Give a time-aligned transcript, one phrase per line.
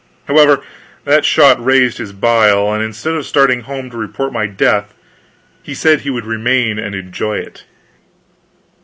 [0.27, 0.61] However,
[1.03, 4.95] that shot raised his bile, and instead of starting home to report my death,
[5.61, 7.65] he said he would remain and enjoy it.